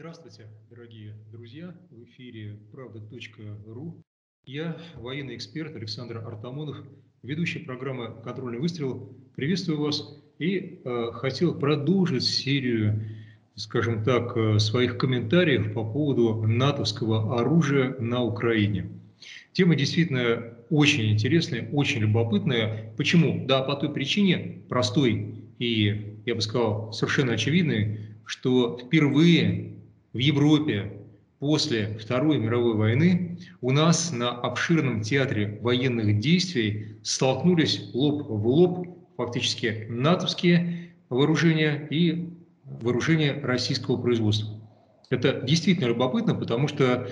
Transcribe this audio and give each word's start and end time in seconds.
Здравствуйте, 0.00 0.46
дорогие 0.70 1.16
друзья! 1.32 1.74
В 1.90 2.04
эфире 2.04 2.56
«Правда.ру». 2.70 4.00
Я, 4.44 4.76
военный 4.94 5.34
эксперт 5.34 5.74
Александр 5.74 6.18
Артамонов, 6.18 6.76
ведущий 7.24 7.58
программы 7.58 8.14
«Контрольный 8.22 8.60
выстрел». 8.60 9.12
Приветствую 9.34 9.80
вас 9.80 10.16
и 10.38 10.80
э, 10.84 11.10
хотел 11.14 11.52
продолжить 11.58 12.22
серию, 12.22 13.02
скажем 13.56 14.04
так, 14.04 14.36
э, 14.36 14.60
своих 14.60 14.98
комментариев 14.98 15.74
по 15.74 15.82
поводу 15.82 16.46
натовского 16.46 17.40
оружия 17.40 17.96
на 17.98 18.22
Украине. 18.22 18.88
Тема 19.50 19.74
действительно 19.74 20.54
очень 20.70 21.10
интересная, 21.10 21.68
очень 21.72 22.02
любопытная. 22.02 22.94
Почему? 22.96 23.48
Да, 23.48 23.62
по 23.62 23.74
той 23.74 23.92
причине, 23.92 24.62
простой 24.68 25.42
и, 25.58 26.20
я 26.24 26.36
бы 26.36 26.40
сказал, 26.40 26.92
совершенно 26.92 27.32
очевидной, 27.32 27.98
что 28.24 28.78
впервые 28.78 29.77
в 30.18 30.20
Европе 30.20 30.94
после 31.38 31.96
Второй 32.02 32.38
мировой 32.38 32.74
войны 32.74 33.38
у 33.60 33.70
нас 33.70 34.10
на 34.10 34.30
обширном 34.30 35.00
театре 35.02 35.60
военных 35.62 36.18
действий 36.18 36.98
столкнулись 37.04 37.90
лоб 37.94 38.26
в 38.28 38.48
лоб 38.48 38.88
фактически 39.16 39.86
натовские 39.88 40.90
вооружения 41.08 41.86
и 41.88 42.30
вооружения 42.64 43.38
российского 43.44 43.96
производства. 43.96 44.60
Это 45.08 45.40
действительно 45.42 45.86
любопытно, 45.86 46.34
потому 46.34 46.66
что 46.66 47.08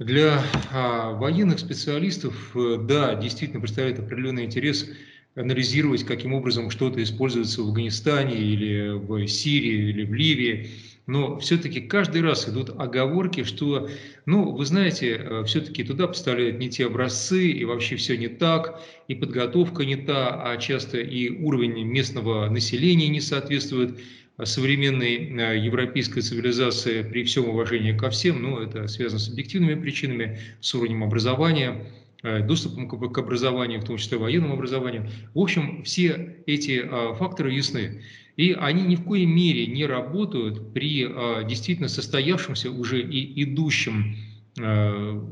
для 0.00 0.42
а, 0.72 1.12
военных 1.12 1.60
специалистов, 1.60 2.56
э, 2.56 2.78
да, 2.82 3.14
действительно 3.14 3.60
представляет 3.60 4.00
определенный 4.00 4.46
интерес 4.46 4.90
анализировать, 5.36 6.02
каким 6.02 6.34
образом 6.34 6.70
что-то 6.70 7.00
используется 7.00 7.62
в 7.62 7.68
Афганистане 7.68 8.34
или 8.34 8.88
в 8.98 9.28
Сирии 9.28 9.90
или 9.90 10.04
в 10.04 10.12
Ливии 10.12 10.70
но 11.06 11.38
все-таки 11.38 11.80
каждый 11.80 12.22
раз 12.22 12.48
идут 12.48 12.70
оговорки, 12.70 13.44
что, 13.44 13.88
ну, 14.26 14.50
вы 14.52 14.66
знаете, 14.66 15.12
э, 15.12 15.44
все-таки 15.44 15.84
туда 15.84 16.08
поставляют 16.08 16.58
не 16.58 16.68
те 16.68 16.86
образцы, 16.86 17.48
и 17.48 17.64
вообще 17.64 17.96
все 17.96 18.16
не 18.16 18.28
так, 18.28 18.82
и 19.06 19.14
подготовка 19.14 19.84
не 19.84 19.96
та, 19.96 20.42
а 20.42 20.56
часто 20.56 20.98
и 20.98 21.30
уровень 21.30 21.84
местного 21.84 22.48
населения 22.48 23.08
не 23.08 23.20
соответствует 23.20 24.00
современной 24.44 25.30
э, 25.30 25.58
европейской 25.58 26.20
цивилизации. 26.20 27.02
При 27.02 27.24
всем 27.24 27.48
уважении 27.48 27.96
ко 27.96 28.10
всем, 28.10 28.42
ну, 28.42 28.58
это 28.58 28.88
связано 28.88 29.20
с 29.20 29.28
объективными 29.28 29.80
причинами, 29.80 30.40
с 30.60 30.74
уровнем 30.74 31.04
образования, 31.04 31.70
э, 31.70 32.05
доступом 32.22 32.88
к 32.88 33.18
образованию, 33.18 33.80
в 33.80 33.84
том 33.84 33.98
числе 33.98 34.18
военному 34.18 34.54
образованию. 34.54 35.08
В 35.34 35.38
общем, 35.38 35.82
все 35.84 36.36
эти 36.46 36.82
факторы 37.14 37.52
ясны. 37.52 38.02
И 38.36 38.52
они 38.52 38.82
ни 38.82 38.96
в 38.96 39.04
коей 39.04 39.26
мере 39.26 39.66
не 39.66 39.86
работают 39.86 40.74
при 40.74 41.06
а, 41.08 41.42
действительно 41.44 41.88
состоявшемся 41.88 42.70
уже 42.70 43.00
и 43.00 43.42
идущем 43.42 44.16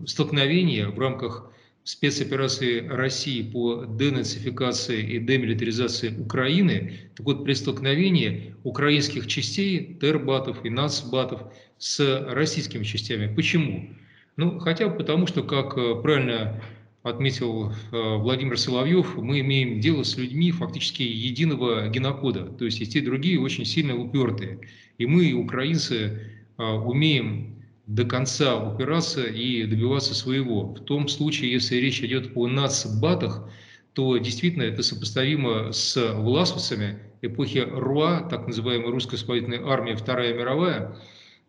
столкновении 0.06 0.82
в 0.82 0.98
рамках 0.98 1.50
спецоперации 1.82 2.86
России 2.86 3.42
по 3.42 3.84
денацификации 3.86 5.02
и 5.02 5.18
демилитаризации 5.18 6.14
Украины, 6.18 6.92
так 7.16 7.26
вот 7.26 7.44
при 7.44 7.54
столкновении 7.54 8.54
украинских 8.64 9.26
частей, 9.26 9.98
тербатов 10.00 10.64
и 10.64 10.70
нацбатов 10.70 11.42
с 11.78 12.26
российскими 12.28 12.84
частями. 12.84 13.34
Почему? 13.34 13.90
Ну, 14.36 14.58
хотя 14.58 14.88
бы 14.88 14.96
потому, 14.96 15.26
что, 15.26 15.42
как 15.42 15.74
правильно 16.02 16.62
отметил 17.04 17.70
э, 17.70 18.16
Владимир 18.16 18.58
Соловьев, 18.58 19.16
мы 19.16 19.40
имеем 19.40 19.78
дело 19.78 20.02
с 20.02 20.16
людьми 20.16 20.50
фактически 20.50 21.02
единого 21.02 21.86
генокода. 21.88 22.46
То 22.46 22.64
есть 22.64 22.80
и 22.80 22.86
те, 22.86 23.00
и 23.00 23.02
другие 23.02 23.38
очень 23.38 23.66
сильно 23.66 23.94
упертые. 23.94 24.60
И 24.96 25.06
мы, 25.06 25.32
украинцы, 25.34 26.32
э, 26.56 26.62
умеем 26.62 27.62
до 27.86 28.06
конца 28.06 28.56
упираться 28.56 29.22
и 29.22 29.64
добиваться 29.64 30.14
своего. 30.14 30.72
В 30.72 30.80
том 30.80 31.08
случае, 31.08 31.52
если 31.52 31.76
речь 31.76 32.00
идет 32.00 32.32
о 32.34 32.48
нацбатах, 32.48 33.50
то 33.92 34.16
действительно 34.16 34.62
это 34.62 34.82
сопоставимо 34.82 35.72
с 35.72 36.14
власовцами 36.14 37.00
эпохи 37.20 37.58
РУА, 37.70 38.26
так 38.30 38.46
называемой 38.46 38.96
освободительной 38.96 39.60
армии 39.62 39.92
Вторая 39.92 40.32
мировая, 40.32 40.96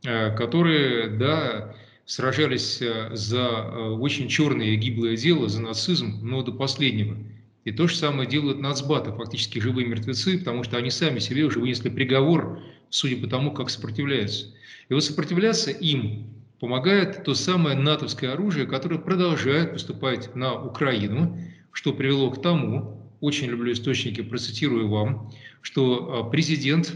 э, 0.05 0.35
которые, 0.35 1.07
да, 1.11 1.75
сражались 2.05 2.81
э, 2.81 3.09
за 3.13 3.37
э, 3.39 3.89
очень 3.89 4.27
черное 4.27 4.67
и 4.67 4.75
гиблое 4.75 5.17
дело, 5.17 5.49
за 5.49 5.61
нацизм, 5.61 6.19
но 6.21 6.41
до 6.43 6.51
последнего. 6.51 7.17
И 7.63 7.71
то 7.71 7.87
же 7.87 7.95
самое 7.95 8.29
делают 8.29 8.59
нацбаты, 8.59 9.11
фактически 9.11 9.59
живые 9.59 9.87
мертвецы, 9.87 10.37
потому 10.37 10.63
что 10.63 10.77
они 10.77 10.91
сами 10.91 11.19
себе 11.19 11.43
уже 11.43 11.59
вынесли 11.59 11.89
приговор, 11.89 12.59
судя 12.89 13.17
по 13.17 13.27
тому, 13.27 13.51
как 13.51 13.71
сопротивляются. 13.71 14.53
И 14.87 14.93
вот 14.93 15.03
сопротивляться 15.03 15.71
им 15.71 16.27
помогает 16.59 17.23
то 17.23 17.33
самое 17.33 17.75
натовское 17.75 18.33
оружие, 18.33 18.67
которое 18.67 18.99
продолжает 18.99 19.73
поступать 19.73 20.35
на 20.35 20.53
Украину, 20.53 21.39
что 21.71 21.91
привело 21.91 22.29
к 22.29 22.41
тому, 22.41 23.01
очень 23.19 23.47
люблю 23.47 23.73
источники, 23.73 24.21
процитирую 24.21 24.87
вам, 24.87 25.31
что 25.61 26.27
э, 26.27 26.31
президент 26.31 26.93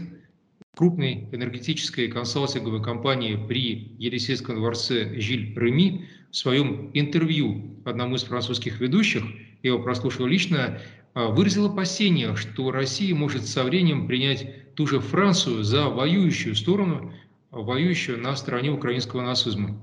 крупной 0.76 1.28
энергетической 1.32 2.08
консалтинговой 2.08 2.82
компании 2.82 3.38
при 3.48 3.94
Елисейском 3.98 4.56
дворце 4.56 5.20
Жиль 5.20 5.52
Реми 5.56 6.06
в 6.30 6.36
своем 6.36 6.90
интервью 6.94 7.78
одному 7.84 8.16
из 8.16 8.22
французских 8.22 8.80
ведущих, 8.80 9.24
я 9.62 9.70
его 9.70 9.82
прослушал 9.82 10.26
лично, 10.26 10.80
а, 11.12 11.28
выразил 11.28 11.66
опасение, 11.66 12.36
что 12.36 12.70
Россия 12.70 13.14
может 13.14 13.46
со 13.46 13.64
временем 13.64 14.06
принять 14.06 14.74
ту 14.74 14.86
же 14.86 15.00
Францию 15.00 15.64
за 15.64 15.88
воюющую 15.88 16.54
сторону, 16.54 17.12
воюющую 17.50 18.18
на 18.18 18.36
стороне 18.36 18.70
украинского 18.70 19.22
нацизма. 19.22 19.80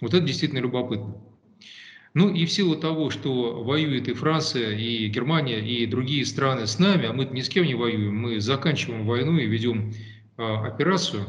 Вот 0.00 0.14
это 0.14 0.24
действительно 0.24 0.60
любопытно. 0.60 1.16
Ну 2.14 2.32
и 2.32 2.46
в 2.46 2.52
силу 2.52 2.76
того, 2.76 3.10
что 3.10 3.62
воюет 3.62 4.08
и 4.08 4.14
Франция, 4.14 4.76
и 4.76 5.08
Германия, 5.08 5.60
и 5.60 5.84
другие 5.86 6.24
страны 6.24 6.66
с 6.66 6.78
нами, 6.78 7.06
а 7.06 7.12
мы 7.12 7.26
ни 7.26 7.42
с 7.42 7.48
кем 7.48 7.66
не 7.66 7.74
воюем, 7.74 8.16
мы 8.16 8.40
заканчиваем 8.40 9.04
войну 9.04 9.36
и 9.36 9.46
ведем 9.46 9.92
операцию 10.38 11.26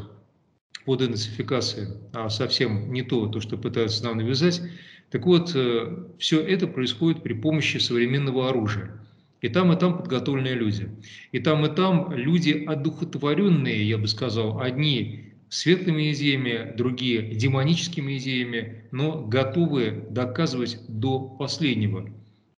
по 0.84 0.96
денацификации, 0.96 1.88
а 2.12 2.28
совсем 2.30 2.92
не 2.92 3.02
то, 3.02 3.26
то, 3.26 3.40
что 3.40 3.56
пытаются 3.56 4.04
нам 4.04 4.18
навязать. 4.18 4.62
Так 5.10 5.26
вот, 5.26 5.52
э, 5.54 6.06
все 6.18 6.40
это 6.40 6.66
происходит 6.66 7.22
при 7.22 7.34
помощи 7.34 7.78
современного 7.78 8.48
оружия. 8.48 9.00
И 9.40 9.48
там, 9.48 9.72
и 9.72 9.78
там 9.78 9.98
подготовленные 9.98 10.54
люди. 10.54 10.88
И 11.32 11.40
там, 11.40 11.64
и 11.66 11.74
там 11.74 12.12
люди 12.12 12.64
одухотворенные, 12.66 13.88
я 13.88 13.98
бы 13.98 14.06
сказал, 14.06 14.60
одни 14.60 15.32
светлыми 15.48 16.12
идеями, 16.12 16.74
другие 16.76 17.34
демоническими 17.34 18.18
идеями, 18.18 18.84
но 18.92 19.22
готовы 19.22 20.04
доказывать 20.10 20.78
до 20.88 21.20
последнего 21.20 22.08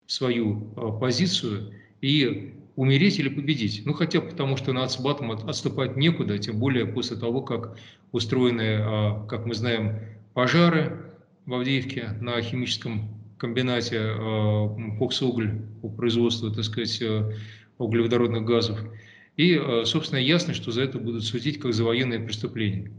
свою 0.07 0.73
а, 0.77 0.91
позицию 0.93 1.73
и 2.03 2.55
умереть 2.77 3.19
или 3.19 3.29
победить. 3.29 3.83
Ну, 3.85 3.93
хотя 3.93 4.21
потому, 4.21 4.57
что 4.57 4.73
нацбатам 4.73 5.31
отступать 5.33 5.97
некуда, 5.97 6.39
тем 6.39 6.59
более 6.59 6.87
после 6.87 7.17
того, 7.17 7.43
как 7.43 7.77
устроены, 8.13 8.79
а, 8.81 9.27
как 9.27 9.47
мы 9.47 9.55
знаем, 9.55 9.99
пожары 10.35 11.13
в 11.45 11.55
Авдеевке 11.55 12.11
на 12.21 12.41
химическом 12.41 13.11
комбинате 13.37 13.99
а, 14.01 14.75
Коксугль 14.99 15.53
по 15.83 15.89
производству, 15.89 16.51
так 16.51 16.65
сказать, 16.65 17.01
а, 17.03 17.31
углеводородных 17.79 18.45
газов. 18.45 18.79
И, 19.37 19.59
собственно, 19.85 20.19
ясно, 20.19 20.53
что 20.53 20.73
за 20.73 20.83
это 20.83 20.99
будут 20.99 21.25
судить 21.25 21.59
как 21.59 21.73
за 21.73 21.85
военное 21.85 22.21
преступление. 22.21 22.93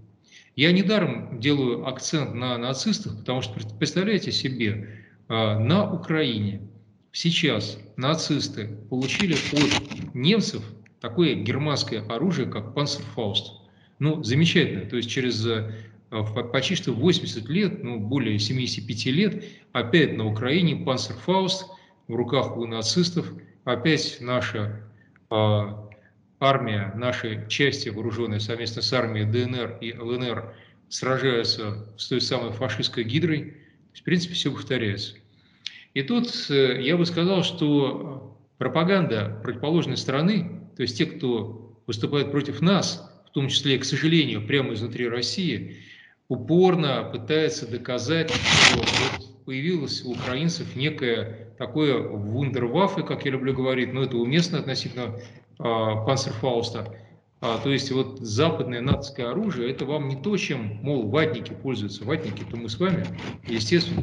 Я 0.56 0.72
недаром 0.72 1.40
делаю 1.40 1.88
акцент 1.88 2.34
на 2.34 2.58
нацистах, 2.58 3.20
потому 3.20 3.44
что, 3.44 3.54
представляете 3.78 4.32
себе, 4.32 5.04
на 5.30 5.94
Украине– 5.94 6.62
сейчас 7.14 7.78
нацисты 7.96 8.68
получили 8.90 9.36
от 9.36 10.14
немцев 10.14 10.64
такое 11.00 11.36
германское 11.36 12.02
оружие, 12.02 12.50
как 12.50 12.74
Панцерфауст. 12.74 13.62
Ну, 14.00 14.22
замечательно. 14.24 14.90
То 14.90 14.98
есть 14.98 15.10
через 15.10 15.46
э, 15.46 15.72
почти 16.52 16.76
что 16.76 16.92
80 16.92 17.48
лет, 17.48 17.84
ну, 17.84 18.00
более 18.00 18.38
75 18.40 19.06
лет, 19.08 19.46
опять 19.72 20.18
на 20.18 20.28
Украине 20.28 20.76
Панцерфауст 20.84 21.68
в 22.08 22.16
руках 22.16 22.58
у 22.58 22.66
нацистов, 22.66 23.32
опять 23.64 24.18
наша 24.20 24.82
э, 25.30 25.62
армия, 26.40 26.92
наши 26.96 27.46
части 27.48 27.90
вооруженные 27.90 28.40
совместно 28.40 28.82
с 28.82 28.92
армией 28.92 29.26
ДНР 29.26 29.78
и 29.80 29.94
ЛНР 29.94 30.54
сражаются 30.90 31.88
с 31.98 32.08
той 32.08 32.22
самой 32.22 32.52
фашистской 32.52 33.04
гидрой. 33.04 33.58
В 33.94 34.04
принципе, 34.04 34.34
все 34.34 34.52
повторяется. 34.52 35.16
И 35.94 36.02
тут 36.02 36.48
э, 36.50 36.82
я 36.82 36.98
бы 36.98 37.06
сказал, 37.06 37.44
что 37.44 38.38
пропаганда 38.58 39.40
противоположной 39.44 39.98
стороны, 39.98 40.62
то 40.76 40.82
есть 40.82 40.98
те, 40.98 41.06
кто 41.06 41.78
выступает 41.86 42.32
против 42.32 42.62
нас, 42.62 43.10
в 43.28 43.32
том 43.32 43.48
числе, 43.48 43.78
к 43.78 43.86
сожалению, 43.86 44.46
прямо 44.46 44.74
изнутри 44.74 45.08
России, 45.08 45.78
упорно 46.30 47.10
пытается 47.12 47.70
доказать, 47.70 48.32
что 48.32 48.80
вот 48.80 49.46
появилось 49.46 50.04
у 50.04 50.12
украинцев 50.12 50.76
некое 50.76 51.54
такое 51.58 52.00
вундерваффе, 52.00 53.04
как 53.04 53.26
я 53.26 53.32
люблю 53.32 53.54
говорить, 53.54 53.94
но 53.94 54.04
это 54.04 54.18
уместно 54.18 54.60
относительно 54.60 55.16
э, 55.60 55.64
Панцерфауста, 55.64 56.96
А, 57.42 57.58
то 57.58 57.70
есть 57.70 57.92
вот 57.92 58.20
западное 58.20 58.80
нацистское 58.80 59.30
оружие, 59.30 59.70
это 59.70 59.86
вам 59.86 60.08
не 60.08 60.16
то, 60.16 60.38
чем, 60.38 60.80
мол, 60.82 61.10
ватники 61.10 61.52
пользуются. 61.52 62.06
Ватники-то 62.06 62.56
мы 62.56 62.70
с 62.70 62.80
вами, 62.80 63.06
естественно, 63.46 64.02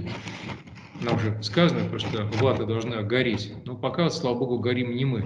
нам 1.00 1.19
же 1.19 1.37
сказано, 1.43 1.99
что 1.99 2.29
вата 2.41 2.64
должна 2.67 3.02
гореть. 3.02 3.52
Но 3.64 3.76
пока, 3.76 4.11
слава 4.11 4.38
богу, 4.38 4.58
горим 4.58 4.94
не 4.94 5.05
мы. 5.05 5.25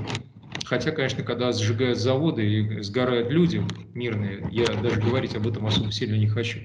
Хотя, 0.65 0.93
конечно, 0.93 1.23
когда 1.23 1.53
сжигают 1.53 1.99
заводы 1.99 2.47
и 2.47 2.83
сгорают 2.83 3.31
люди 3.31 3.63
мирные, 3.93 4.47
я 4.51 4.67
даже 4.67 5.01
говорить 5.01 5.35
об 5.35 5.47
этом 5.47 5.67
особо 5.67 5.93
сильно 5.93 6.15
не 6.17 6.27
хочу. 6.27 6.61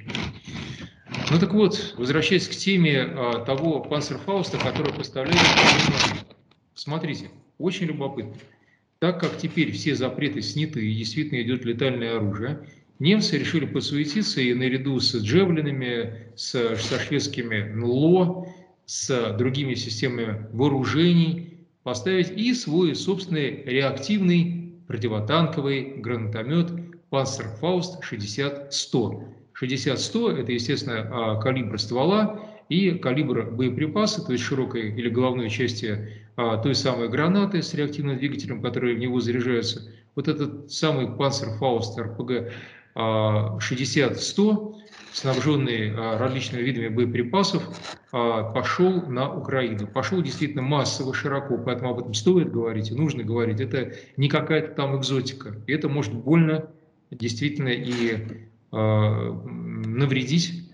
Ну 1.31 1.39
так 1.39 1.53
вот, 1.53 1.95
возвращаясь 1.97 2.47
к 2.47 2.51
теме 2.51 3.01
а, 3.01 3.43
того 3.45 3.81
панцерфауста, 3.81 4.57
который 4.57 4.93
поставляет... 4.93 5.39
Смотрите, 6.75 7.29
очень 7.57 7.87
любопытно. 7.87 8.33
Так 8.99 9.19
как 9.19 9.37
теперь 9.37 9.71
все 9.71 9.95
запреты 9.95 10.41
сняты 10.41 10.85
и 10.85 10.95
действительно 10.95 11.41
идет 11.41 11.65
летальное 11.65 12.17
оружие, 12.17 12.67
немцы 12.99 13.37
решили 13.37 13.65
подсуетиться 13.65 14.41
и 14.41 14.53
наряду 14.53 14.99
с 14.99 15.15
джевлинами, 15.15 16.31
с, 16.35 16.75
со 16.77 16.99
шведскими 16.99 17.73
НЛО, 17.73 18.47
с 18.89 19.35
другими 19.37 19.75
системами 19.75 20.47
вооружений 20.51 21.59
поставить 21.83 22.31
и 22.31 22.55
свой 22.55 22.95
собственный 22.95 23.63
реактивный 23.63 24.81
противотанковый 24.87 25.97
гранатомет 25.97 26.71
Panzerfaust 27.11 28.01
60-100. 28.01 29.23
60-100– 29.61 30.37
это, 30.39 30.51
естественно, 30.51 31.07
а, 31.11 31.39
калибр 31.39 31.79
ствола 31.79 32.39
и 32.67 32.89
калибр 32.89 33.51
боеприпаса, 33.51 34.25
то 34.25 34.31
есть 34.31 34.43
широкой 34.43 34.91
или 34.91 35.07
головной 35.07 35.51
части 35.51 36.09
а, 36.35 36.57
той 36.57 36.73
самой 36.73 37.09
гранаты 37.09 37.61
с 37.61 37.75
реактивным 37.75 38.17
двигателем, 38.17 38.59
которые 38.59 38.95
в 38.95 38.99
него 38.99 39.19
заряжаются. 39.19 39.87
Вот 40.15 40.27
этот 40.27 40.71
самый 40.71 41.05
Panzerfaust 41.05 41.95
RPG 41.95 42.51
60-100, 42.95 44.78
снабженный 45.11 45.91
а, 45.91 46.17
различными 46.17 46.61
видами 46.61 46.87
боеприпасов, 46.87 47.63
а, 48.11 48.51
пошел 48.51 49.03
на 49.03 49.33
Украину. 49.33 49.87
Пошел 49.87 50.21
действительно 50.21 50.61
массово, 50.61 51.13
широко, 51.13 51.57
поэтому 51.57 51.91
об 51.91 51.99
этом 51.99 52.13
стоит 52.13 52.51
говорить 52.51 52.91
и 52.91 52.95
нужно 52.95 53.23
говорить. 53.23 53.59
Это 53.59 53.93
не 54.17 54.29
какая-то 54.29 54.73
там 54.73 54.99
экзотика. 54.99 55.55
И 55.67 55.73
это 55.73 55.89
может 55.89 56.13
больно 56.13 56.69
действительно 57.11 57.69
и 57.69 58.27
навредить 58.71 60.69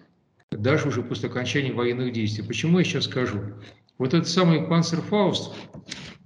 даже 0.51 0.89
уже 0.89 1.01
после 1.01 1.29
окончания 1.29 1.71
военных 1.71 2.11
действий. 2.11 2.43
Почему 2.43 2.79
я 2.79 2.85
сейчас 2.85 3.05
скажу? 3.05 3.39
Вот 3.97 4.13
этот 4.13 4.27
самый 4.27 4.59
Panzerfaust 4.59 5.53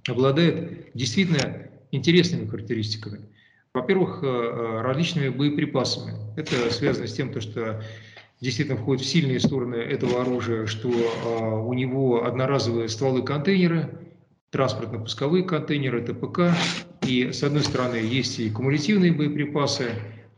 обладает 0.08 0.90
действительно 0.94 1.68
интересными 1.92 2.46
характеристиками. 2.46 3.28
Во-первых, 3.72 4.20
э, 4.22 4.26
э, 4.26 4.80
различными 4.82 5.28
боеприпасами. 5.28 6.14
Это 6.36 6.72
связано 6.72 7.06
с 7.06 7.14
тем, 7.14 7.38
что 7.40 7.82
действительно 8.40 8.76
входит 8.76 9.04
в 9.04 9.08
сильные 9.08 9.38
стороны 9.38 9.76
этого 9.76 10.22
оружия, 10.22 10.66
что 10.66 10.88
э, 10.88 11.60
у 11.60 11.72
него 11.72 12.24
одноразовые 12.24 12.88
стволы-контейнеры, 12.88 13.90
транспортно-пусковые 14.50 15.44
контейнеры, 15.44 16.02
ТПК. 16.02 16.52
И 17.06 17.30
с 17.30 17.44
одной 17.44 17.62
стороны 17.62 17.96
есть 17.96 18.40
и 18.40 18.50
кумулятивные 18.50 19.12
боеприпасы, 19.12 19.90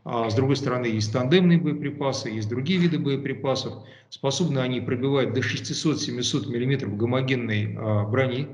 а 0.05 0.29
с 0.29 0.35
другой 0.35 0.55
стороны, 0.55 0.85
есть 0.85 1.11
тандемные 1.13 1.57
боеприпасы, 1.57 2.29
есть 2.29 2.49
другие 2.49 2.79
виды 2.79 2.99
боеприпасов. 2.99 3.83
Способны 4.09 4.59
они 4.59 4.81
пробивать 4.81 5.33
до 5.33 5.39
600-700 5.39 6.49
мм 6.49 6.95
гомогенной 6.95 7.75
а, 7.77 8.03
брони. 8.03 8.47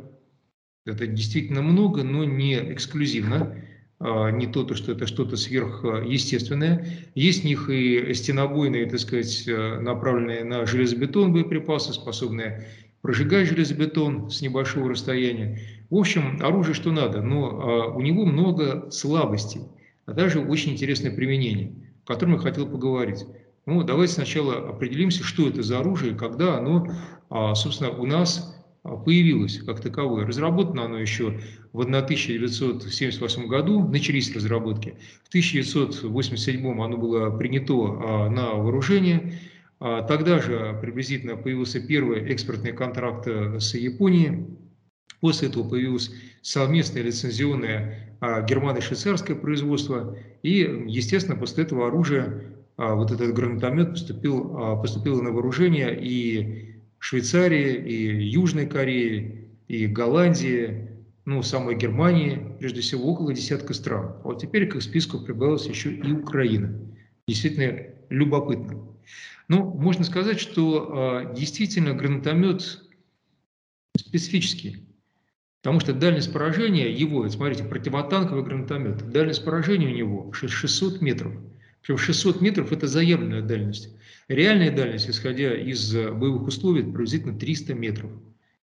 Это 0.85 1.07
действительно 1.07 1.61
много, 1.61 2.03
но 2.03 2.23
не 2.23 2.55
эксклюзивно. 2.73 3.55
А, 3.99 4.29
не 4.29 4.47
то, 4.47 4.73
что 4.75 4.91
это 4.91 5.07
что-то 5.07 5.37
сверхъестественное. 5.37 6.87
Есть 7.15 7.41
в 7.41 7.45
них 7.45 7.69
и 7.69 8.13
стенобойные, 8.13 8.85
так 8.85 8.99
сказать, 8.99 9.43
направленные 9.47 10.43
на 10.43 10.65
железобетон 10.65 11.33
боеприпасы, 11.33 11.93
способные 11.93 12.67
прожигать 13.01 13.47
железобетон 13.47 14.29
с 14.29 14.41
небольшого 14.41 14.89
расстояния. 14.89 15.59
В 15.89 15.95
общем, 15.95 16.39
оружие 16.41 16.73
что 16.73 16.91
надо, 16.91 17.21
но 17.21 17.47
а, 17.47 17.95
у 17.95 18.01
него 18.01 18.25
много 18.25 18.89
слабостей 18.91 19.61
а 20.09 20.13
также 20.13 20.39
очень 20.39 20.73
интересное 20.73 21.11
применение, 21.11 21.71
о 22.03 22.07
котором 22.13 22.33
я 22.33 22.39
хотел 22.39 22.67
поговорить. 22.67 23.25
Ну, 23.65 23.83
давайте 23.83 24.13
сначала 24.13 24.69
определимся, 24.69 25.23
что 25.23 25.47
это 25.47 25.61
за 25.61 25.79
оружие, 25.79 26.15
когда 26.15 26.57
оно, 26.57 26.91
а, 27.29 27.53
собственно, 27.53 27.91
у 27.91 28.05
нас 28.07 28.58
появилось 28.97 29.59
как 29.59 29.81
таковое. 29.81 30.25
Разработано 30.25 30.85
оно 30.85 30.97
еще 30.97 31.39
в 31.73 31.81
1978 31.81 33.47
году, 33.47 33.87
начались 33.87 34.33
разработки. 34.35 34.95
В 35.23 35.29
1987 35.29 36.81
оно 36.81 36.97
было 36.97 37.29
принято 37.37 37.73
а, 37.73 38.29
на 38.29 38.53
вооружение. 38.55 39.39
Тогда 39.79 40.39
же 40.41 40.77
приблизительно 40.81 41.37
появился 41.37 41.79
первый 41.79 42.29
экспортный 42.29 42.73
контракт 42.73 43.25
э, 43.27 43.61
с 43.61 43.75
Японией. 43.75 44.45
После 45.21 45.47
этого 45.47 45.67
появилась 45.67 46.11
совместная 46.41 47.03
лицензионная 47.03 48.17
а, 48.21 48.41
германо-швейцарское 48.41 49.35
производство. 49.35 50.17
И, 50.43 50.85
естественно, 50.87 51.37
после 51.37 51.63
этого 51.63 51.87
оружие, 51.87 52.55
а, 52.77 52.95
вот 52.95 53.11
этот 53.11 53.33
гранатомет 53.33 53.91
поступил, 53.91 54.55
а, 54.57 54.75
поступило 54.77 55.21
на 55.21 55.31
вооружение 55.31 55.97
и 56.01 56.68
Швейцарии, 56.99 57.75
и 57.75 58.29
Южной 58.29 58.67
Кореи, 58.67 59.49
и 59.67 59.87
Голландии, 59.87 60.89
ну, 61.25 61.41
самой 61.43 61.75
Германии, 61.75 62.55
прежде 62.59 62.81
всего, 62.81 63.11
около 63.11 63.33
десятка 63.33 63.73
стран. 63.73 64.15
А 64.23 64.27
вот 64.29 64.41
теперь 64.41 64.67
к 64.67 64.75
их 64.75 64.83
списку 64.83 65.19
прибавилась 65.19 65.67
еще 65.67 65.93
и 65.93 66.11
Украина. 66.11 66.79
Действительно 67.27 67.83
любопытно. 68.09 68.83
Ну, 69.47 69.63
можно 69.63 70.03
сказать, 70.03 70.39
что 70.39 71.31
действительно 71.35 71.93
гранатомет 71.93 72.81
специфический. 73.97 74.85
Потому 75.61 75.81
что 75.81 75.93
дальность 75.93 76.31
поражения 76.31 76.91
его, 76.91 77.27
смотрите, 77.29 77.63
противотанковый 77.63 78.43
гранатомет, 78.43 79.11
дальность 79.11 79.43
поражения 79.43 79.87
у 79.87 79.95
него 79.95 80.33
600 80.33 81.01
метров. 81.01 81.33
Причем 81.81 81.97
600 81.97 82.41
метров– 82.41 82.71
это 82.73 82.87
заявленная 82.87 83.41
дальность. 83.41 83.89
Реальная 84.29 84.71
дальность, 84.71 85.09
исходя 85.09 85.55
из 85.55 85.93
боевых 85.93 86.47
условий, 86.47 86.83
приблизительно 86.83 87.37
300 87.37 87.73
метров. 87.73 88.11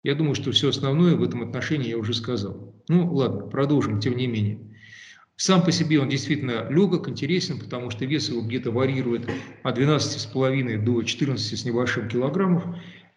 Я 0.03 0.13
думаю, 0.13 0.35
что 0.35 0.51
все 0.51 0.69
основное 0.69 1.15
в 1.15 1.23
этом 1.23 1.41
отношении 1.41 1.89
я 1.89 1.97
уже 1.97 2.13
сказал. 2.13 2.75
Ну, 2.89 3.11
ладно, 3.13 3.47
продолжим, 3.47 3.99
тем 3.99 4.17
не 4.17 4.27
менее. 4.27 4.59
Сам 5.37 5.63
по 5.63 5.71
себе 5.71 5.99
он 5.99 6.09
действительно 6.09 6.69
легок, 6.69 7.07
интересен, 7.07 7.59
потому 7.59 7.89
что 7.89 8.05
вес 8.05 8.29
его 8.29 8.41
где-то 8.41 8.71
варьирует 8.71 9.27
от 9.63 9.79
12,5 9.79 10.83
до 10.83 11.01
14 11.01 11.59
с 11.59 11.65
небольшим 11.65 12.09
килограммов. 12.09 12.65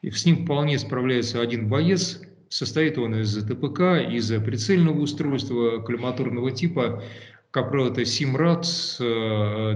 И 0.03 0.11
с 0.11 0.25
ним 0.25 0.45
вполне 0.45 0.79
справляется 0.79 1.41
один 1.41 1.69
боец, 1.69 2.23
Состоит 2.49 2.97
он 2.97 3.15
из 3.17 3.35
ТПК, 3.45 3.81
из 4.09 4.29
прицельного 4.43 5.01
устройства 5.01 5.79
коллиматорного 5.81 6.53
типа. 6.53 7.03
Как 7.57 7.71
правило, 7.71 7.91
это 7.91 8.03
Simrad 8.03 8.67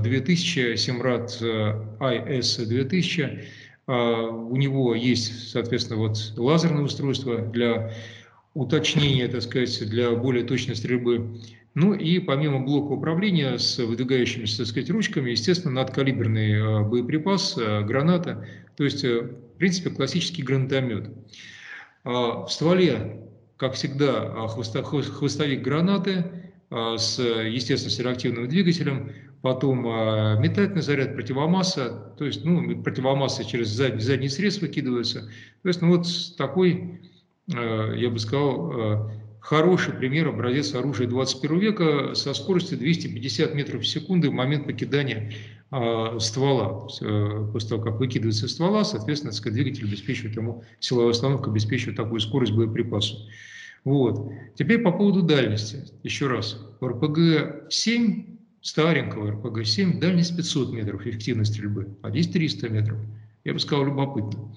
2000, 0.02 0.74
Simrad 0.74 1.30
IS 1.98 2.66
2000. 2.66 3.48
У 3.86 4.56
него 4.56 4.94
есть, 4.94 5.48
соответственно, 5.48 6.00
вот 6.00 6.18
лазерное 6.36 6.82
устройство 6.82 7.38
для 7.38 7.90
уточнения, 8.52 9.28
так 9.28 9.40
сказать, 9.40 9.88
для 9.88 10.10
более 10.10 10.44
точной 10.44 10.76
стрельбы. 10.76 11.40
Ну 11.72 11.94
и 11.94 12.18
помимо 12.18 12.60
блока 12.60 12.92
управления 12.92 13.56
с 13.56 13.78
выдвигающимися, 13.78 14.58
так 14.58 14.66
сказать, 14.66 14.90
ручками, 14.90 15.30
естественно, 15.30 15.76
надкалиберный 15.76 16.52
э, 16.52 16.84
боеприпас, 16.84 17.56
э, 17.56 17.80
граната, 17.80 18.46
то 18.76 18.84
есть, 18.84 19.04
э, 19.04 19.22
в 19.22 19.56
принципе, 19.56 19.88
классический 19.88 20.42
гранатомет. 20.42 21.08
В 22.04 22.46
стволе, 22.50 23.22
как 23.56 23.72
всегда, 23.72 24.48
хвостовик 24.48 25.62
гранаты 25.62 26.49
с, 26.70 27.18
естественно, 27.18 27.90
с 27.90 27.98
реактивным 27.98 28.48
двигателем, 28.48 29.12
потом 29.42 29.82
метательный 30.40 30.82
заряд 30.82 31.14
противомасса, 31.14 32.14
то 32.16 32.24
есть 32.24 32.44
ну, 32.44 32.82
противомасса 32.82 33.44
через 33.44 33.68
задний, 33.68 34.00
задний 34.00 34.28
срез 34.28 34.60
выкидывается. 34.60 35.30
То 35.62 35.68
есть 35.68 35.82
ну, 35.82 35.96
вот 35.96 36.06
такой, 36.36 37.00
я 37.48 38.10
бы 38.10 38.18
сказал, 38.18 39.10
хороший 39.40 39.94
пример, 39.94 40.28
образец 40.28 40.74
оружия 40.74 41.08
21 41.08 41.58
века 41.58 42.14
со 42.14 42.34
скоростью 42.34 42.78
250 42.78 43.54
метров 43.54 43.82
в 43.82 43.86
секунду 43.86 44.30
в 44.30 44.34
момент 44.34 44.66
покидания 44.66 45.32
ствола. 46.18 46.88
Э, 47.00 47.48
после 47.52 47.68
того, 47.68 47.82
как 47.82 48.00
выкидывается 48.00 48.48
ствола, 48.48 48.84
соответственно, 48.84 49.32
сказать, 49.32 49.54
двигатель 49.54 49.86
обеспечивает 49.86 50.36
ему, 50.36 50.64
силовая 50.80 51.10
установка 51.10 51.50
обеспечивает 51.50 51.96
такую 51.96 52.20
скорость 52.20 52.52
боеприпаса. 52.52 53.14
Вот. 53.84 54.32
Теперь 54.56 54.80
по 54.80 54.92
поводу 54.92 55.22
дальности. 55.22 55.84
Еще 56.02 56.26
раз. 56.26 56.58
РПГ-7, 56.80 58.38
старенького 58.62 59.32
РПГ-7, 59.32 59.98
дальность 60.00 60.36
500 60.36 60.72
метров 60.72 61.00
эффективной 61.02 61.46
стрельбы, 61.46 61.96
а 62.02 62.10
здесь 62.10 62.28
300 62.28 62.68
метров. 62.68 62.98
Я 63.44 63.54
бы 63.54 63.58
сказал, 63.58 63.86
любопытно. 63.86 64.54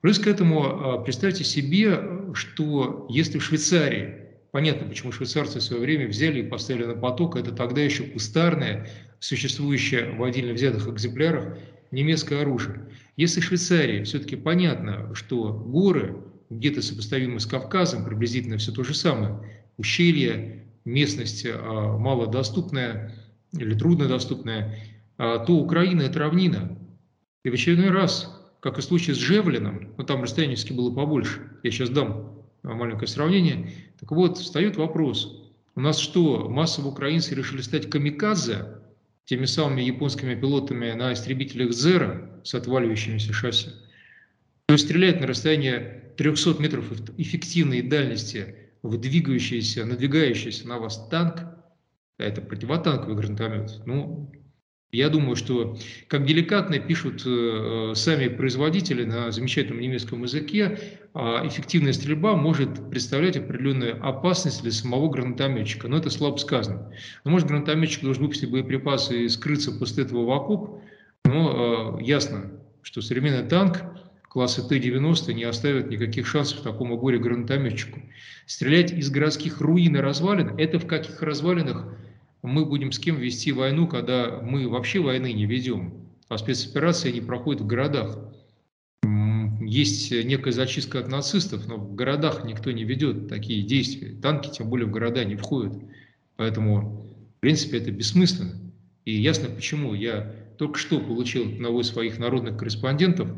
Плюс 0.00 0.18
к 0.18 0.26
этому 0.26 0.64
а, 0.64 0.98
представьте 0.98 1.44
себе, 1.44 1.98
что 2.34 3.06
если 3.08 3.38
в 3.38 3.42
Швейцарии 3.42 4.28
понятно, 4.50 4.88
почему 4.88 5.12
швейцарцы 5.12 5.58
в 5.58 5.62
свое 5.62 5.82
время 5.82 6.08
взяли 6.08 6.40
и 6.40 6.48
поставили 6.48 6.84
на 6.84 6.94
поток. 6.94 7.36
Это 7.36 7.52
тогда 7.52 7.80
еще 7.80 8.04
кустарное, 8.04 8.88
существующее 9.18 10.12
в 10.12 10.22
отдельно 10.22 10.52
взятых 10.52 10.88
экземплярах 10.88 11.58
немецкое 11.90 12.42
оружие. 12.42 12.88
Если 13.16 13.40
Швейцарии 13.40 14.04
все-таки 14.04 14.36
понятно, 14.36 15.14
что 15.14 15.52
горы 15.52 16.16
где-то 16.50 16.82
сопоставимы 16.82 17.40
с 17.40 17.46
Кавказом, 17.46 18.04
приблизительно 18.04 18.58
все 18.58 18.72
то 18.72 18.82
же 18.84 18.94
самое, 18.94 19.38
ущелье, 19.76 20.64
местность 20.84 21.46
а, 21.46 21.96
малодоступная 21.98 23.14
или 23.52 23.74
труднодоступная, 23.74 24.78
а, 25.18 25.38
то 25.38 25.54
Украина– 25.54 26.02
это 26.02 26.20
равнина. 26.20 26.76
И 27.44 27.50
в 27.50 27.54
очередной 27.54 27.90
раз, 27.90 28.34
как 28.60 28.78
и 28.78 28.80
в 28.80 28.84
случае 28.84 29.14
с 29.14 29.18
Жевлином, 29.18 29.92
но 29.96 30.04
там 30.04 30.22
расстояние 30.22 30.58
было 30.74 30.94
побольше, 30.94 31.40
я 31.62 31.70
сейчас 31.70 31.90
дам 31.90 32.34
маленькое 32.62 33.08
сравнение, 33.08 33.72
так 34.00 34.10
вот, 34.10 34.38
встает 34.38 34.76
вопрос, 34.76 35.44
у 35.74 35.80
нас 35.80 35.98
что, 35.98 36.48
массово 36.48 36.88
украинцы 36.88 37.34
решили 37.34 37.60
стать 37.60 37.88
камикадзе, 37.88 38.78
теми 39.26 39.44
самыми 39.44 39.82
японскими 39.82 40.34
пилотами 40.34 40.90
на 40.92 41.12
истребителях 41.12 41.72
«Зера» 41.72 42.30
с 42.42 42.54
отваливающимися 42.54 43.32
шасси, 43.32 43.68
то 44.66 44.72
есть 44.72 44.86
стрелять 44.86 45.20
на 45.20 45.26
расстояние 45.26 46.07
300 46.18 46.60
метров 46.60 46.84
эффективной 47.16 47.80
дальности 47.80 48.56
в 48.82 48.98
двигающийся, 48.98 49.84
надвигающийся 49.86 50.66
на 50.66 50.78
вас 50.78 51.08
танк, 51.08 51.44
это 52.18 52.42
противотанковый 52.42 53.16
гранатомет, 53.16 53.86
ну, 53.86 54.30
я 54.90 55.10
думаю, 55.10 55.36
что, 55.36 55.76
как 56.08 56.24
деликатно 56.24 56.78
пишут 56.78 57.22
э, 57.26 57.92
сами 57.94 58.28
производители 58.28 59.04
на 59.04 59.30
замечательном 59.30 59.80
немецком 59.80 60.22
языке, 60.22 60.78
э, 61.14 61.18
эффективная 61.46 61.92
стрельба 61.92 62.34
может 62.34 62.88
представлять 62.88 63.36
определенную 63.36 64.02
опасность 64.02 64.62
для 64.62 64.72
самого 64.72 65.10
гранатометчика. 65.10 65.88
Но 65.88 65.98
это 65.98 66.08
слабо 66.08 66.38
сказано. 66.38 66.90
Но, 67.24 67.30
может, 67.30 67.48
гранатометчик 67.48 68.02
должен 68.02 68.22
выпустить 68.22 68.50
боеприпасы 68.50 69.24
и 69.24 69.28
скрыться 69.28 69.72
после 69.72 70.04
этого 70.04 70.24
в 70.24 70.30
окоп. 70.30 70.80
Но 71.26 71.98
э, 72.00 72.04
ясно, 72.04 72.50
что 72.80 73.02
современный 73.02 73.46
танк 73.46 73.84
класса 74.28 74.66
Т-90 74.66 75.32
не 75.32 75.44
оставит 75.44 75.90
никаких 75.90 76.26
шансов 76.26 76.60
такому 76.60 76.96
горе-гранатометчику. 76.98 78.00
Стрелять 78.46 78.92
из 78.92 79.10
городских 79.10 79.60
руин 79.60 79.96
и 79.96 80.00
развалин– 80.00 80.54
это 80.58 80.78
в 80.78 80.86
каких 80.86 81.22
развалинах 81.22 81.86
мы 82.42 82.64
будем 82.64 82.92
с 82.92 82.98
кем 82.98 83.16
вести 83.16 83.52
войну, 83.52 83.88
когда 83.88 84.40
мы 84.42 84.68
вообще 84.68 85.00
войны 85.00 85.32
не 85.32 85.46
ведем, 85.46 86.08
а 86.28 86.38
спецоперации 86.38 87.10
не 87.10 87.20
проходят 87.20 87.62
в 87.62 87.66
городах. 87.66 88.18
Есть 89.60 90.10
некая 90.12 90.52
зачистка 90.52 91.00
от 91.00 91.08
нацистов, 91.08 91.66
но 91.66 91.76
в 91.76 91.94
городах 91.94 92.44
никто 92.44 92.70
не 92.70 92.84
ведет 92.84 93.28
такие 93.28 93.62
действия. 93.62 94.14
Танки, 94.22 94.50
тем 94.50 94.70
более, 94.70 94.86
в 94.86 94.90
города 94.90 95.24
не 95.24 95.36
входят. 95.36 95.74
Поэтому, 96.36 97.06
в 97.36 97.40
принципе, 97.40 97.78
это 97.78 97.90
бессмысленно. 97.90 98.54
И 99.04 99.14
ясно 99.14 99.48
почему. 99.48 99.94
Я 99.94 100.34
только 100.58 100.78
что 100.78 101.00
получил 101.00 101.48
одного 101.48 101.82
из 101.82 101.88
своих 101.88 102.18
народных 102.18 102.56
корреспондентов 102.56 103.28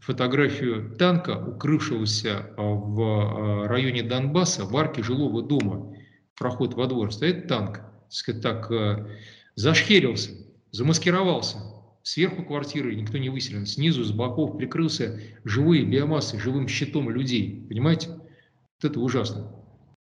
фотографию 0.00 0.94
танка, 0.96 1.38
укрывшегося 1.38 2.50
в 2.56 3.00
а, 3.02 3.68
районе 3.68 4.02
Донбасса 4.02 4.64
в 4.64 4.76
арке 4.76 5.02
жилого 5.02 5.42
дома. 5.42 5.94
Проход 6.36 6.74
во 6.74 6.86
двор. 6.86 7.12
Стоит 7.12 7.48
танк 7.48 7.80
сказать 8.08 8.42
так, 8.42 8.70
э, 8.70 9.06
зашхерился, 9.54 10.30
замаскировался. 10.70 11.58
Сверху 12.02 12.42
квартиры 12.42 12.94
никто 12.94 13.18
не 13.18 13.28
выселен, 13.28 13.66
снизу, 13.66 14.02
с 14.02 14.12
боков 14.12 14.56
прикрылся 14.56 15.20
живые 15.44 15.84
биомассы, 15.84 16.38
живым 16.38 16.68
щитом 16.68 17.10
людей. 17.10 17.66
Понимаете? 17.68 18.08
Вот 18.08 18.90
это 18.90 19.00
ужасно. 19.00 19.52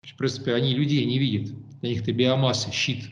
В 0.01 0.17
принципе, 0.17 0.53
они 0.53 0.73
людей 0.73 1.03
не 1.05 1.19
видят. 1.19 1.53
Для 1.81 1.89
них 1.89 2.01
это 2.03 2.13
биомасса, 2.13 2.71
щит. 2.71 3.03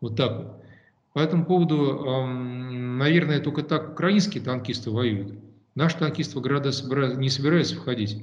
Вот 0.00 0.16
так 0.16 0.38
вот. 0.38 0.64
По 1.12 1.18
этому 1.18 1.44
поводу, 1.44 2.26
наверное, 2.26 3.40
только 3.40 3.62
так 3.62 3.92
украинские 3.92 4.42
танкисты 4.42 4.90
воюют. 4.90 5.34
Наши 5.78 5.96
танкисты 5.96 6.36
в 6.36 6.42
города 6.42 6.72
не 7.14 7.30
собираются 7.30 7.76
входить. 7.76 8.20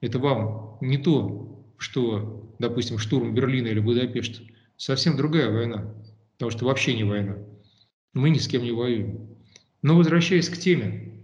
Это 0.00 0.18
вам 0.18 0.78
не 0.80 0.96
то, 0.96 1.62
что, 1.76 2.54
допустим, 2.58 2.96
штурм 2.96 3.34
Берлина 3.34 3.66
или 3.66 3.80
Будапешта 3.80 4.42
совсем 4.78 5.14
другая 5.14 5.50
война, 5.50 5.94
потому 6.32 6.50
что 6.50 6.64
вообще 6.64 6.96
не 6.96 7.04
война. 7.04 7.36
Мы 8.14 8.30
ни 8.30 8.38
с 8.38 8.48
кем 8.48 8.62
не 8.62 8.72
воюем. 8.72 9.28
Но 9.82 9.94
возвращаясь 9.94 10.48
к 10.48 10.56
теме, 10.56 11.20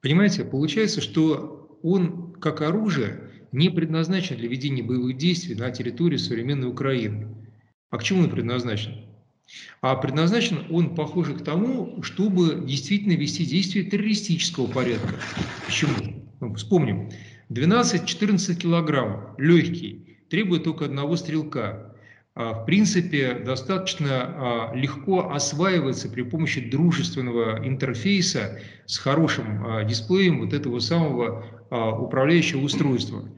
понимаете, 0.00 0.44
получается, 0.44 1.00
что 1.00 1.76
он 1.82 2.34
как 2.34 2.60
оружие 2.60 3.32
не 3.50 3.70
предназначен 3.70 4.36
для 4.36 4.48
ведения 4.48 4.84
боевых 4.84 5.16
действий 5.16 5.56
на 5.56 5.72
территории 5.72 6.16
современной 6.16 6.68
Украины. 6.68 7.44
А 7.90 7.98
к 7.98 8.04
чему 8.04 8.22
он 8.22 8.30
предназначен? 8.30 9.04
А 9.80 9.96
предназначен 9.96 10.66
он, 10.70 10.94
похоже, 10.94 11.34
к 11.34 11.44
тому, 11.44 12.02
чтобы 12.02 12.64
действительно 12.66 13.12
вести 13.12 13.44
действия 13.44 13.82
террористического 13.84 14.66
порядка. 14.66 15.14
Почему? 15.66 16.24
Ну, 16.40 16.54
вспомним. 16.54 17.10
12-14 17.50 18.54
килограммов, 18.54 19.38
легкий, 19.38 20.18
требует 20.30 20.64
только 20.64 20.86
одного 20.86 21.16
стрелка. 21.16 21.94
А, 22.34 22.52
в 22.52 22.64
принципе, 22.64 23.34
достаточно 23.34 24.08
а, 24.10 24.74
легко 24.74 25.30
осваивается 25.30 26.08
при 26.08 26.22
помощи 26.22 26.68
дружественного 26.68 27.64
интерфейса 27.66 28.58
с 28.86 28.98
хорошим 28.98 29.64
а, 29.64 29.84
дисплеем 29.84 30.40
вот 30.40 30.52
этого 30.52 30.78
самого 30.80 31.44
управляющего 31.70 32.60
устройства. 32.60 33.28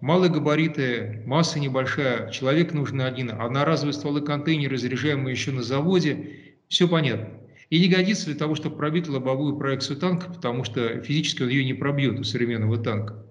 Малые 0.00 0.30
габариты, 0.30 1.22
масса 1.26 1.58
небольшая, 1.58 2.30
человек 2.30 2.72
нужен 2.72 3.00
один, 3.00 3.30
одноразовые 3.30 3.94
стволы 3.94 4.20
контейнеры, 4.20 4.78
заряжаемые 4.78 5.32
еще 5.32 5.50
на 5.50 5.62
заводе, 5.62 6.54
все 6.68 6.86
понятно. 6.86 7.30
И 7.70 7.80
не 7.80 7.88
годится 7.88 8.26
для 8.26 8.36
того, 8.36 8.54
чтобы 8.54 8.76
пробить 8.76 9.08
лобовую 9.08 9.56
проекцию 9.56 9.98
танка, 9.98 10.32
потому 10.32 10.64
что 10.64 11.00
физически 11.02 11.42
он 11.42 11.48
ее 11.48 11.64
не 11.64 11.74
пробьет 11.74 12.18
у 12.18 12.24
современного 12.24 12.78
танка. 12.78 13.24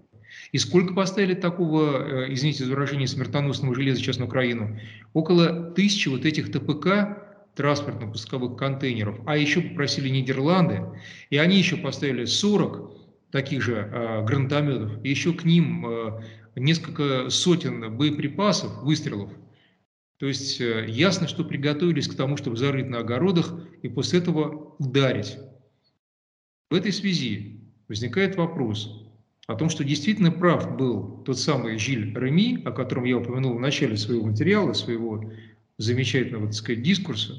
И 0.52 0.58
сколько 0.58 0.94
поставили 0.94 1.34
такого, 1.34 2.26
э, 2.26 2.34
извините 2.34 2.66
за 2.66 2.72
выражение, 2.72 3.08
смертоносного 3.08 3.74
железа 3.74 4.00
сейчас 4.00 4.20
на 4.20 4.26
Украину? 4.26 4.80
Около 5.14 5.72
тысячи 5.72 6.10
вот 6.10 6.26
этих 6.26 6.52
ТПК, 6.52 7.24
транспортно-пусковых 7.56 8.56
контейнеров, 8.56 9.20
а 9.26 9.36
еще 9.36 9.62
попросили 9.62 10.10
Нидерланды, 10.10 10.84
и 11.32 11.38
они 11.38 11.58
еще 11.58 11.78
поставили 11.78 12.26
40 12.26 12.92
таких 13.32 13.62
же 13.62 13.90
э, 13.92 14.26
гранатометов, 14.26 15.04
и 15.04 15.10
еще 15.10 15.34
к 15.34 15.44
ним 15.44 15.86
э, 15.88 16.22
несколько 16.60 17.30
сотен 17.30 17.96
боеприпасов, 17.96 18.84
выстрелов. 18.84 19.32
То 20.18 20.28
есть 20.28 20.60
э, 20.60 20.86
ясно, 20.90 21.28
что 21.28 21.44
приготовились 21.44 22.08
к 22.08 22.16
тому, 22.16 22.38
чтобы 22.38 22.58
зарыть 22.58 22.88
на 22.88 23.00
огородах 23.00 23.54
и 23.84 23.88
после 23.88 24.20
этого 24.20 24.76
ударить. 24.80 25.38
В 26.70 26.76
этой 26.76 26.92
связи 26.92 27.62
возникает 27.88 28.36
вопрос, 28.36 29.08
о 29.48 29.56
том, 29.56 29.70
что 29.70 29.86
действительно 29.86 30.30
прав 30.30 30.76
был 30.76 31.24
тот 31.24 31.40
самый 31.40 31.78
Жиль 31.78 32.14
Реми, 32.14 32.62
о 32.66 32.72
котором 32.72 33.06
я 33.06 33.18
упомянул 33.18 33.54
в 33.56 33.62
начале 33.62 33.96
своего 33.96 34.26
материала, 34.26 34.74
своего 34.74 35.32
замечательного, 35.78 36.48
так 36.48 36.56
сказать, 36.56 36.82
дискурса, 36.82 37.34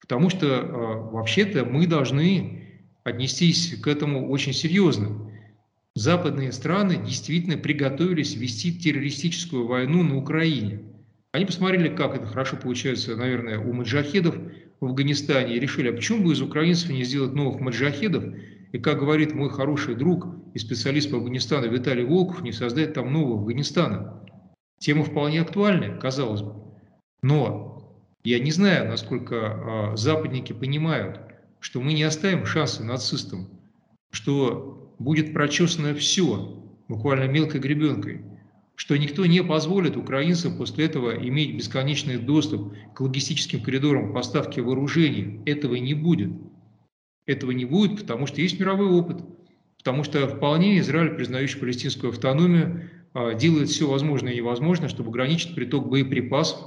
потому 0.00 0.28
что 0.28 0.46
э, 0.46 0.66
вообще-то 1.12 1.64
мы 1.64 1.86
должны 1.86 2.64
отнестись 3.04 3.80
к 3.80 3.86
этому 3.86 4.28
очень 4.28 4.52
серьезно. 4.52 5.30
Западные 5.94 6.50
страны 6.50 6.96
действительно 6.96 7.56
приготовились 7.56 8.34
вести 8.34 8.76
террористическую 8.76 9.66
войну 9.66 10.02
на 10.02 10.16
Украине. 10.16 10.80
Они 11.30 11.44
посмотрели, 11.44 11.94
как 11.94 12.16
это 12.16 12.26
хорошо 12.26 12.56
получается, 12.56 13.16
наверное, 13.16 13.60
у 13.60 13.72
маджахедов 13.72 14.36
в 14.80 14.86
Афганистане, 14.86 15.56
и 15.56 15.60
решили, 15.60 15.88
а 15.88 15.92
почему 15.92 16.24
бы 16.24 16.32
из 16.32 16.42
украинцев 16.42 16.90
не 16.90 17.04
сделать 17.04 17.34
новых 17.34 17.60
маджахедов, 17.60 18.24
и, 18.72 18.78
как 18.78 18.98
говорит 18.98 19.34
мой 19.34 19.50
хороший 19.50 19.94
друг 19.94 20.26
и 20.52 20.58
специалист 20.58 21.10
по 21.10 21.16
Афганистану 21.16 21.70
Виталий 21.70 22.04
Волков, 22.04 22.42
не 22.42 22.50
создать 22.50 22.92
там 22.92 23.12
нового 23.12 23.38
Афганистана. 23.38 24.20
Тема 24.80 25.04
вполне 25.04 25.42
актуальная, 25.42 25.96
казалось 25.96 26.42
бы. 26.42 26.54
Но 27.22 27.98
я 28.24 28.40
не 28.40 28.50
знаю, 28.50 28.88
насколько 28.88 29.34
э, 29.92 29.96
западники 29.96 30.52
понимают, 30.52 31.20
что 31.60 31.80
мы 31.80 31.92
не 31.92 32.02
оставим 32.02 32.46
шансы 32.46 32.82
нацистам, 32.82 33.48
что 34.10 34.83
будет 34.98 35.32
прочесано 35.32 35.94
все, 35.94 36.62
буквально 36.88 37.30
мелкой 37.30 37.60
гребенкой, 37.60 38.22
что 38.76 38.96
никто 38.96 39.24
не 39.26 39.42
позволит 39.42 39.96
украинцам 39.96 40.56
после 40.56 40.86
этого 40.86 41.16
иметь 41.16 41.56
бесконечный 41.56 42.18
доступ 42.18 42.74
к 42.94 43.00
логистическим 43.00 43.62
коридорам 43.62 44.12
поставки 44.12 44.60
вооружений. 44.60 45.40
Этого 45.46 45.76
не 45.76 45.94
будет. 45.94 46.32
Этого 47.26 47.52
не 47.52 47.64
будет, 47.64 48.00
потому 48.00 48.26
что 48.26 48.40
есть 48.40 48.58
мировой 48.58 48.88
опыт. 48.88 49.18
Потому 49.78 50.02
что 50.02 50.26
вполне 50.26 50.78
Израиль, 50.78 51.14
признающий 51.14 51.60
палестинскую 51.60 52.10
автономию, 52.10 52.90
а, 53.12 53.34
делает 53.34 53.68
все 53.68 53.88
возможное 53.88 54.32
и 54.32 54.36
невозможное, 54.38 54.88
чтобы 54.88 55.10
ограничить 55.10 55.54
приток 55.54 55.88
боеприпасов 55.88 56.58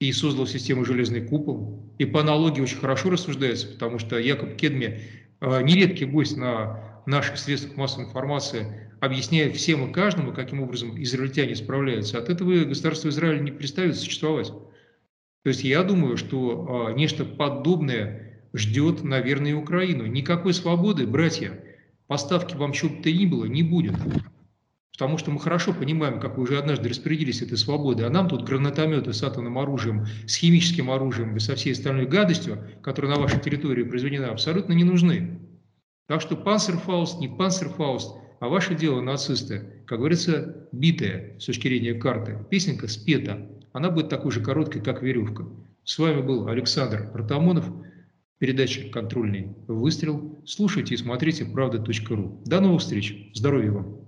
и 0.00 0.12
создал 0.12 0.46
систему 0.46 0.84
«Железный 0.84 1.26
купол». 1.26 1.94
И 1.98 2.04
по 2.04 2.20
аналогии 2.20 2.60
очень 2.60 2.76
хорошо 2.76 3.10
рассуждается, 3.10 3.68
потому 3.68 3.98
что 3.98 4.18
Якоб 4.18 4.56
Кедми 4.56 5.00
а, 5.40 5.62
нередкий 5.62 6.06
гость 6.06 6.36
на 6.36 6.93
наших 7.06 7.38
средствах 7.38 7.76
массовой 7.76 8.06
информации 8.06 8.90
объясняют 9.00 9.56
всем 9.56 9.88
и 9.88 9.92
каждому, 9.92 10.32
каким 10.32 10.62
образом 10.62 11.00
израильтяне 11.02 11.54
справляются, 11.54 12.18
от 12.18 12.28
этого 12.28 12.64
государство 12.64 13.08
Израиль 13.08 13.42
не 13.42 13.50
перестает 13.50 13.96
существовать. 13.96 14.48
То 14.48 15.48
есть 15.48 15.62
я 15.62 15.82
думаю, 15.82 16.16
что 16.16 16.88
а, 16.88 16.92
нечто 16.92 17.24
подобное 17.24 18.42
ждет, 18.54 19.02
наверное, 19.04 19.50
и 19.50 19.54
Украину. 19.54 20.06
Никакой 20.06 20.54
свободы, 20.54 21.06
братья, 21.06 21.62
поставки 22.06 22.56
вам 22.56 22.72
чего 22.72 22.94
бы 22.94 23.02
то 23.02 23.12
ни 23.12 23.26
было, 23.26 23.44
не 23.44 23.62
будет. 23.62 23.94
Потому 24.92 25.18
что 25.18 25.32
мы 25.32 25.40
хорошо 25.40 25.74
понимаем, 25.74 26.20
как 26.20 26.36
вы 26.36 26.44
уже 26.44 26.56
однажды 26.56 26.88
распорядились 26.88 27.42
этой 27.42 27.58
свободой, 27.58 28.06
а 28.06 28.10
нам 28.10 28.28
тут 28.28 28.44
гранатометы 28.44 29.12
с 29.12 29.24
атомным 29.24 29.58
оружием, 29.58 30.06
с 30.26 30.36
химическим 30.36 30.88
оружием 30.90 31.36
и 31.36 31.40
со 31.40 31.56
всей 31.56 31.72
остальной 31.72 32.06
гадостью, 32.06 32.64
которая 32.80 33.16
на 33.16 33.20
вашей 33.20 33.40
территории 33.40 33.82
произведена, 33.82 34.30
абсолютно 34.30 34.72
не 34.72 34.84
нужны. 34.84 35.40
Так 36.06 36.20
что 36.20 36.36
панцерфауст, 36.36 37.18
не 37.20 37.28
панцерфауст, 37.28 38.14
а 38.40 38.48
ваше 38.48 38.74
дело, 38.74 39.00
нацисты, 39.00 39.82
как 39.86 40.00
говорится, 40.00 40.68
битая 40.70 41.38
с 41.38 41.46
точки 41.46 41.68
зрения 41.68 41.94
карты. 41.94 42.44
Песенка 42.50 42.88
спета, 42.88 43.48
она 43.72 43.90
будет 43.90 44.10
такой 44.10 44.30
же 44.30 44.42
короткой, 44.42 44.82
как 44.82 45.02
веревка. 45.02 45.46
С 45.84 45.98
вами 45.98 46.20
был 46.20 46.48
Александр 46.48 47.10
Артамонов, 47.14 47.66
передача 48.38 48.90
«Контрольный 48.90 49.56
выстрел». 49.66 50.42
Слушайте 50.44 50.94
и 50.94 50.98
смотрите 50.98 51.46
правда.ру. 51.46 52.42
До 52.44 52.60
новых 52.60 52.82
встреч. 52.82 53.30
Здоровья 53.34 53.72
вам. 53.72 54.03